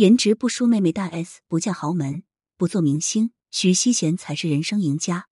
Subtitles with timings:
[0.00, 2.22] 颜值不输妹妹大 S，不嫁豪门，
[2.56, 5.26] 不做明星，徐熙贤才是人生赢家。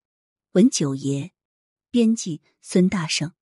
[0.52, 1.32] 文九爷，
[1.90, 3.32] 编辑孙大圣，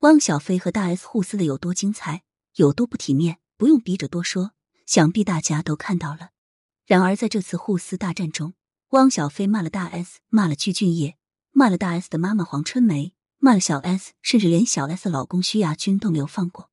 [0.00, 2.24] 汪小菲和大 S 互撕的有多精彩，
[2.56, 4.50] 有多不体面，不用笔者多说，
[4.84, 6.32] 想必大家都看到了。
[6.84, 8.52] 然而在这次互撕大战中，
[8.90, 11.16] 汪小菲骂了大 S，骂了具俊晔，
[11.52, 16.70] 骂了大 S 的妈妈黄春梅，骂了小 S，甚至连小 S 老公徐亚军都没有放过。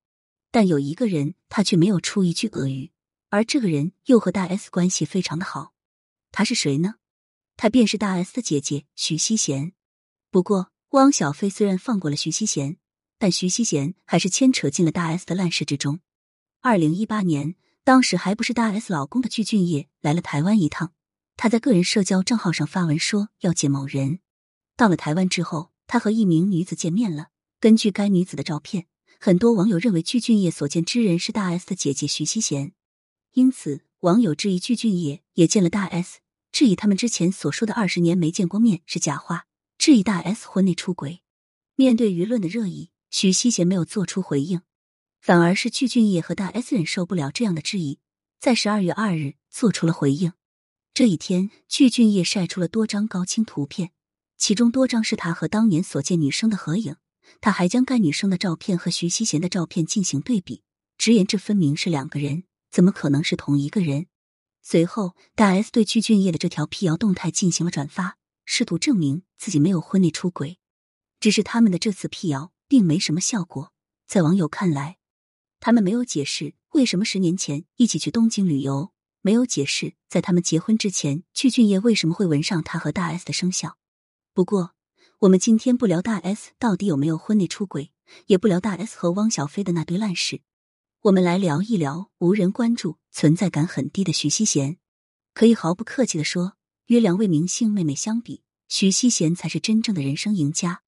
[0.52, 2.92] 但有一个人，他却没有出一句恶语，
[3.34, 5.74] 而这个人又和大 S 关系非常的好。
[6.32, 6.98] 他是谁呢？
[7.58, 9.74] 他便是大 S 的姐姐徐熙贤。
[10.30, 12.78] 不过，汪小菲虽然放过了徐熙贤，
[13.18, 16.00] 但徐熙贤还是牵扯进了大 S 的烂事之中。
[16.62, 20.94] 二零一八年，当时还不是大 S 老公的具俊晔来了台湾一趟。
[21.36, 24.20] 他在个人社交账号上发文说要见某人。
[24.78, 27.30] 到了台湾之后，他和一名女子见面了。
[27.60, 28.86] 根据该女子的照片，
[29.20, 32.74] 很多网友认为具俊晔所见之人是大 S 的姐姐徐熙贤，
[33.34, 36.20] 因此网友质疑具俊晔也见了大 S，
[36.52, 41.22] 质疑他们之前所说的二十年没见过面是假话，质疑大 S 婚内出轨。
[41.76, 44.62] 面对舆论的热议，徐熙贤没有做出回应，
[45.20, 47.98] 反而是具俊晔和大 S 忍受不了这样的质疑，
[48.40, 50.34] 在十二月二日做出了回应。
[50.94, 53.90] 这一天，具俊晔晒出了多张高清图片，
[54.38, 56.98] 其中多张是他和当年所见女生的合影。
[57.42, 60.62] 他还将该女生的照片和徐熙贤的照片进行对比，
[61.00, 64.08] 直言这分明是两个人，怎么可能是同一个人？
[64.64, 70.58] 随后，大 S 对具俊晔的这条辟谣动态进行了转发，试图证明自己没有婚内出轨。
[71.20, 73.72] 只是他们的这次辟谣并没什么效果，
[74.08, 74.98] 在网友看来，
[75.60, 78.92] 他们没有解释为什么十年前一起去东京旅游。
[79.22, 83.78] 没有解释，在他们结婚之前，具俊晔为什么会纹上他和大 S 的生肖。
[84.34, 84.74] 不过，
[85.20, 87.92] 我们今天不聊大 S 到底有没有婚内出轨，
[88.26, 90.42] 也不聊大 S 和汪小菲的那堆烂事，
[91.04, 94.78] 我们来聊一聊无人关注、存在感很低的徐熙贤。
[95.34, 96.54] 可以毫不客气的说，
[96.86, 100.82] 与两位明星妹妹相比，徐熙贤才是真正的人生赢家。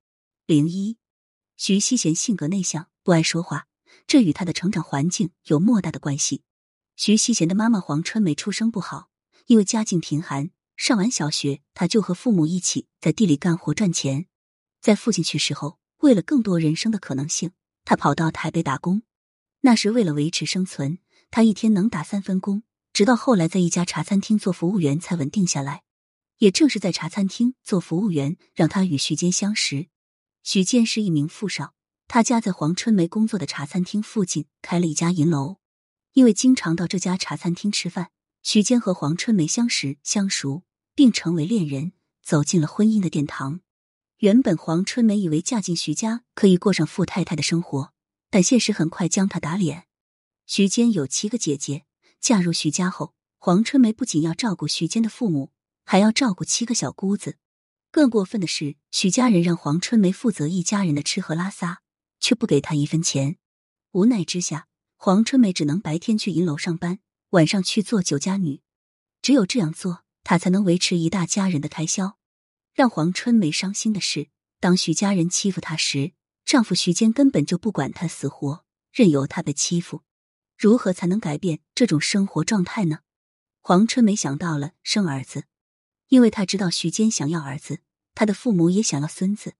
[0.45, 0.95] 零一，
[1.57, 3.67] 徐熙贤性格内向，不爱说话，
[4.07, 6.43] 这与他的成长环境有莫大的关系。
[6.95, 9.09] 徐熙贤的妈妈黄春梅出生不好，
[9.47, 14.27] 因为家境贫寒，上完小学，他就和父母一起在地里干活赚钱。
[14.79, 17.51] 在父亲去世后，为了更多人生的可能性，
[17.83, 19.01] 他跑到台北打工。
[19.65, 20.99] 那时为了维持生存，
[21.31, 22.61] 他一天能打三份工。
[22.93, 25.81] 直到后来在一家茶餐厅做服务员才稳定下来。
[26.37, 29.87] 也正是在茶餐厅做服务员，让他与徐坚相识。
[30.43, 31.73] 徐坚是一名富少，
[32.07, 35.57] 他家在黄春梅工作的茶餐厅附近开了一家银楼。
[36.13, 38.11] 因为经常到这家茶餐厅吃饭，
[38.43, 40.61] 徐坚和黄春梅相识相熟，
[40.93, 41.93] 并成为恋人，
[42.23, 43.61] 走进了婚姻的殿堂。
[44.17, 47.94] 原本黄春梅以为嫁进徐家可以过上富太太的生活，
[48.35, 49.87] 但现实很快将她打脸。
[50.45, 51.85] 徐坚有七个姐姐，
[52.19, 55.53] 嫁入徐家后，黄春梅不仅要照顾徐坚的父母，
[55.85, 57.37] 还要照顾七个小姑子。
[57.91, 61.81] 更过分的是，徐家人让黄春梅负责一家人的吃喝拉撒，
[62.19, 63.37] 却不给她一分钱。
[63.91, 64.67] 无奈之下。
[64.97, 68.61] 黄春梅只能白天去银楼上班，晚上去做酒家女。
[69.21, 72.17] 只有这样做，她才能维持一大家人的开销。
[72.73, 74.27] 让黄春梅伤心的是，
[74.59, 76.11] 当徐家人欺负她时，
[76.45, 80.03] 丈夫徐坚根本就不管她死活，任由她被欺负。
[80.57, 82.99] 如何才能改变这种生活状态呢？
[83.59, 85.45] 黄春梅想到了生儿子，
[86.07, 87.79] 因为她知道徐坚想要儿子，
[88.13, 89.55] 她的父母也想要孙子。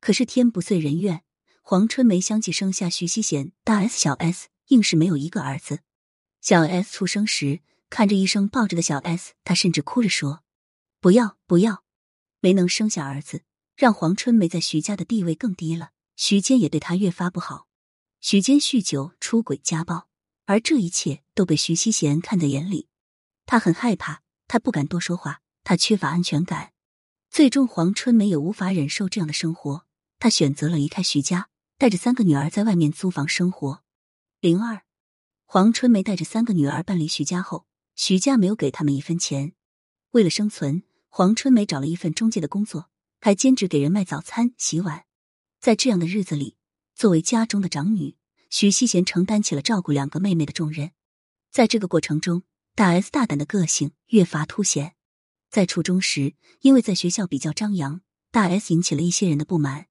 [0.00, 1.22] 可是天不遂人愿，
[1.62, 4.48] 黄春梅相继生下徐熙贤、大 S、小 S。
[4.68, 5.80] 硬是没有一个儿子。
[6.40, 10.42] 小 S 出生时，看着医生抱着的小 S，她甚至哭着说
[11.00, 11.84] ：“不要，不要！”
[12.40, 13.42] 没能生下儿子，
[13.76, 15.90] 让黄春梅在徐家的地位更低了。
[16.16, 17.66] 徐坚也对她越发不好。
[18.20, 20.08] 徐坚酗酒、出轨、家暴，
[20.46, 22.88] 而这一切都被徐希贤看在眼里。
[23.46, 26.72] 他很害怕，他不敢多说话，他缺乏安全感。
[27.30, 29.84] 最终，黄春梅也无法忍受这样的生活，
[30.18, 33.82] 她选择了离开徐家，带着三个女儿在外面租房生活。
[34.40, 34.84] 零二，
[35.44, 37.66] 黄春梅带着三个女儿搬离徐家后，
[37.96, 39.52] 徐家没有给他们一分钱。
[40.12, 42.88] 为了生存，黄春梅找了一份中介的工作，
[43.20, 45.04] 还兼职给人卖早餐、洗碗。
[45.64, 46.58] 在这样的日子里，
[46.94, 48.16] 作为家中的长女，
[48.50, 50.90] 徐熙贤承担起了照顾两个妹妹的重任。
[51.50, 52.42] 在这个过程中，
[52.74, 54.94] 大 S 大胆的个性越发凸显。
[55.48, 59.86] 在初中时，因为在学校比较张扬，大 S 引起了一些人的不满。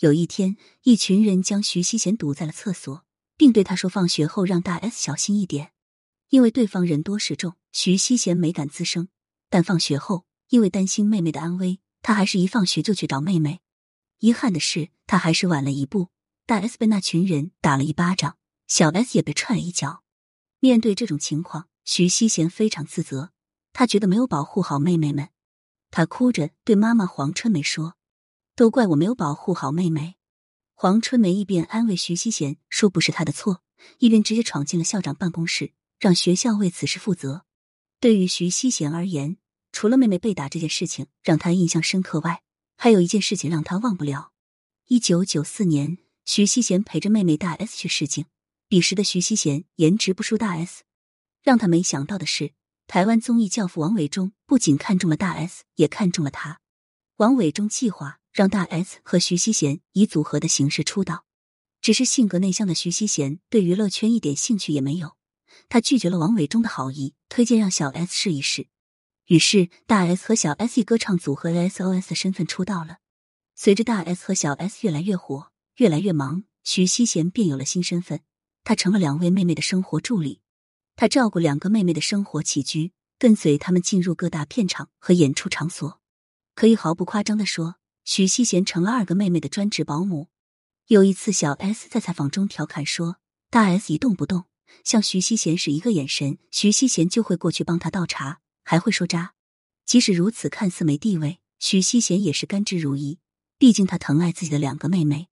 [0.00, 3.06] 有一天，一群人将徐熙贤堵在了厕所。
[3.38, 5.72] 并对他说：“放学后让大 S 小心一点，
[6.28, 9.08] 因为对方人多势众。”徐熙贤没敢吱声，
[9.48, 13.60] 但放学后因为担心妹妹的安危，他还是一放学就去找妹妹。
[14.18, 16.08] 遗憾的是，他还是晚了一步。
[16.46, 18.36] 大 S 被那群人打了一巴掌，
[18.68, 20.02] 小 S 也被踹了一脚。
[20.60, 23.32] 面对这种情况，徐熙贤非常自责，
[23.72, 25.30] 他觉得没有保护好妹妹们。
[25.90, 27.94] 他哭着对妈妈黄春梅说
[28.54, 30.16] ：“都怪我没有保护好妹妹。”
[30.74, 33.62] 黄春梅一边安慰徐熙贤说不是他的错，
[33.98, 37.44] 一边直接闯进了校长办公室，让学校为此事负责。
[37.98, 39.38] 对于徐熙贤而言，
[39.72, 42.42] 除了妹妹被打这件事情让他印象深刻外，
[42.76, 44.32] 还有一件事情让他忘不了。
[44.86, 48.26] 一九九四年，徐熙贤陪着妹妹大 S 去试镜，
[48.68, 50.84] 彼时的徐熙贤颜值不输大 S。
[51.42, 52.52] 让他没想到的是，
[52.86, 56.60] 台湾综艺教父王伟忠不仅看中了大 S，也看中了他。
[57.16, 61.24] 王伟忠计划让大 S 和徐熙贤以组合的形式出道，
[61.80, 65.16] 只是性格内向的徐熙贤对娱乐圈一点兴趣也没有，
[65.68, 68.68] 他拒绝了王伟忠的好意，推荐让小 S 试一试。
[69.26, 72.98] 于是，大 S 和小 S 以歌唱组合 SOS 的身份出道了。
[73.56, 78.20] 随着大 S 和小 S 越来越火，越来越忙，徐熙贤便有了新身份，
[78.62, 80.40] 他成了两位妹妹的生活助理。
[80.94, 86.00] 他照顾两个妹妹的生活起居，跟随他们进入各大片场和演出场所。
[86.54, 90.28] 可以毫不夸张的说，徐熙贤成了二个妹妹的专职保姆。
[90.86, 93.16] 有一次，小 S 在采访中调侃说
[93.50, 94.44] ：“大 S 一动不动，
[94.84, 99.32] 向徐熙贤使一个眼神，徐熙贤就会过去帮他倒茶，还会说渣。
[99.84, 103.18] 即使如此，看似没地位，许熙贤也是甘之如饴。
[103.58, 105.28] 毕竟他疼爱自己的两个妹妹，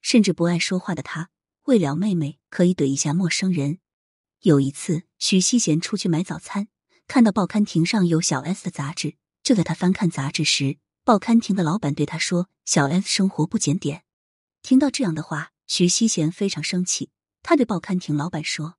[0.00, 1.28] 甚至不爱说话的他，
[1.64, 3.78] 为了妹妹可以怼一下陌生人。”
[4.40, 6.68] 有一次，许熙贤出去买早餐，
[7.06, 9.16] 看到报刊亭上有小 S 的杂志。
[9.42, 14.04] 就在他翻看杂志时，报刊亭的老板对他说：“小 S 生活不检点。”
[14.62, 17.10] 听到这样的话，徐熙贤非常生气。
[17.42, 18.76] 他对报刊亭老板说：“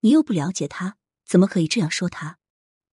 [0.00, 0.96] 你又不了解他，
[1.26, 2.37] 怎么可以这样说他？”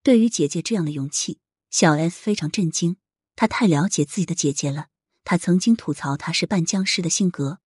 [0.06, 1.40] 对于姐姐这样的勇气，
[1.72, 2.98] 小 S 非常震惊。
[3.36, 4.90] 她太了解自己的姐姐了。
[5.24, 7.58] 她曾经吐槽她是半僵尸的性格。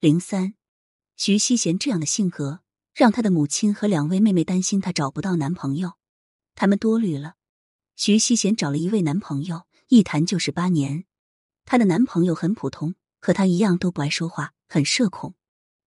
[0.00, 0.54] 零三，
[1.18, 2.60] 徐熙贤这样的性格。
[2.94, 5.92] 让他的母亲和两位妹妹担心她找不到男朋友，
[6.54, 7.34] 他们多虑了。
[7.94, 11.04] 徐熙贤找了一位男朋友，一谈就是八年。
[11.66, 15.34] 她的男朋友很普通，和她一样都不爱说话，很社恐。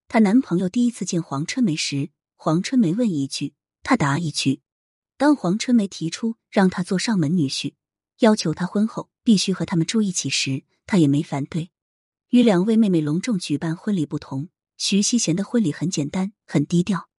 [0.07, 4.61] 她男朋友第一次见黄春梅时，黄春梅问一句，他答一句。
[5.17, 7.73] 当黄春梅提出让他做上门女婿，
[8.19, 11.71] 要求他婚后必须和他们住一起时，他也没反对。
[12.29, 14.49] 与两位妹妹隆重举办婚礼不同。
[14.77, 17.09] 徐熙贤的婚礼很简单，很低调。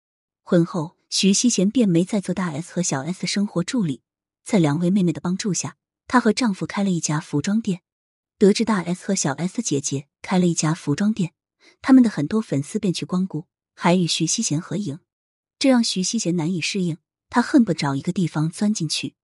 [0.43, 4.03] 婚后，徐熙贤便没再做大 S 和小 S 的生活助理，
[4.45, 5.77] 在两位妹妹的帮助下，
[6.07, 7.81] 她和丈夫开了一家服装店。
[8.39, 11.33] 得知大 S 和小 S 姐姐开了一家服装店，
[11.81, 14.99] 他们的很多粉丝便去光顾，还与徐熙贤合影，
[15.59, 16.99] 这让徐熙贤难以适应，
[17.37, 19.15] 他恨不找一个地方钻进去。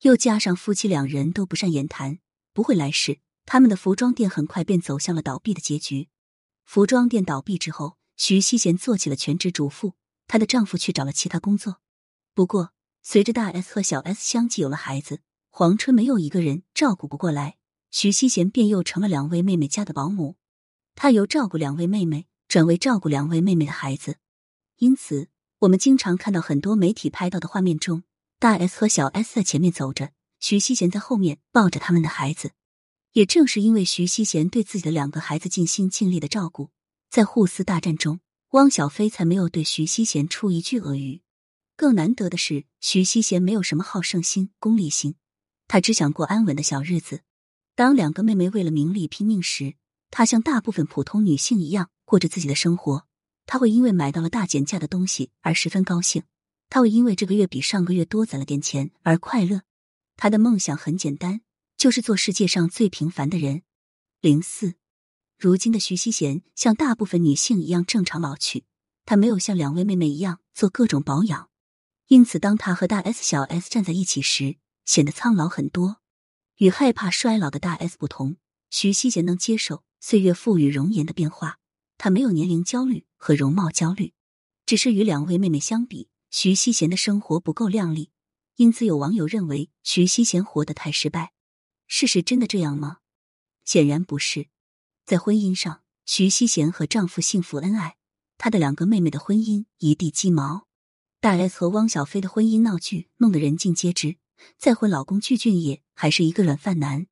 [0.00, 2.18] 又加上夫妻两人都不善言谈，
[2.52, 6.08] 不会来事，他们的服装店很快便走向了倒闭的结局。
[6.64, 9.94] 服装店倒闭之后，徐熙贤做起了全职主妇，
[10.26, 11.80] 她的丈夫去找了其他工作。
[12.34, 17.58] 不过，随着大 S 和小 S 相继有了孩子，黄春梅又一个人照顾不过来，
[17.92, 20.34] 徐熙贤便又成了两位妹妹家的保姆。
[20.96, 24.16] 她由照顾两位妹妹转为照顾两位妹妹的孩子，
[24.78, 25.28] 因此
[25.62, 28.02] 我们经常看到很多媒体拍到的画面中，
[28.40, 30.10] 大 S 和小 S 在前面走着，
[30.40, 32.50] 徐熙贤在后面抱着他们的孩子。
[33.12, 36.70] 也正是因为徐熙贤对自己的两个孩子尽心尽力的照顾，
[37.10, 38.18] 在互撕大战中，
[38.50, 41.22] 汪小菲才没有对徐熙贤出一句恶语。
[41.76, 45.14] 更难得的是，徐熙贤没有什么好胜心、功利心，
[45.68, 47.20] 他只想过安稳的小日子。
[47.76, 49.76] 当两个妹妹为了名利拼命时，
[50.10, 53.06] 他像大部分普通女性一样过着自己的生活。
[53.46, 56.22] 他会因为买到了大减价的东西而十分高兴，
[56.68, 59.62] 他会因为这个月比上个月多攒了点钱而快乐。
[60.16, 61.40] 他的梦想很简单。
[61.82, 63.62] 就是做世界上最平凡的人。
[64.20, 64.74] 零四，
[65.36, 68.66] 如今的徐熙贤像大部分女性一样正常老去，
[69.04, 71.50] 她没有像两位妹妹一样做各种保养，
[72.06, 75.96] 因此当她和大 S、小 S 站在一起时，显得苍老很多。
[76.58, 78.36] 与害怕衰老的大 S 不同，
[78.70, 81.58] 徐熙贤能接受岁月赋予容颜的变化，
[81.98, 84.14] 她没有年龄焦虑和容貌焦虑，
[84.66, 88.10] 只是与两位妹妹相比，徐熙贤的生活不够靓丽，
[88.56, 91.32] 因此有网友认为徐熙贤活得太失败。
[91.86, 92.96] 事实真的这样吗？
[93.64, 94.48] 显然不是。
[95.06, 97.96] 在婚姻上，徐熙贤和丈夫幸福恩爱，
[98.38, 100.66] 她的两个妹妹的婚姻一地鸡毛。
[101.20, 104.16] 大 S 和汪小菲的婚姻闹剧弄得人尽皆知，
[104.58, 107.06] 再婚老公具俊晔还是一个软饭男。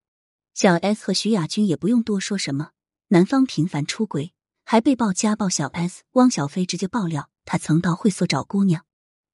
[0.54, 2.72] 小 S 和徐亚军也不用多说什么，
[3.08, 4.34] 男方频繁出轨，
[4.70, 5.48] 还被曝家暴。
[5.48, 8.86] 小 S、汪小菲直接爆料，他曾到会所找姑娘。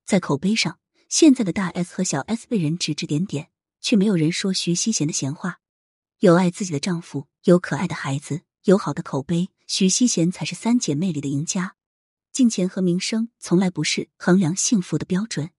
[0.06, 0.78] 在口碑上，
[1.10, 3.50] 现在的大 S 和小 S 被人指指点点。
[3.82, 5.60] 却没有人说徐熙贤的闲话。
[6.20, 11.76] 有爱自己的丈夫，有可爱的孩子，有好的口碑，徐熙贤才是三姐妹里的赢家。
[12.32, 15.50] 金钱和名声从来不是衡量幸福的标准。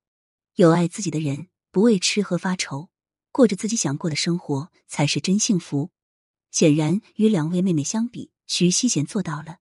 [0.56, 2.90] 有爱自己的人，不为吃喝发愁，
[3.32, 5.92] 过着自己想过的生活，才是真幸福。
[6.50, 9.60] 显然，与两位妹妹相比，徐熙贤做到了。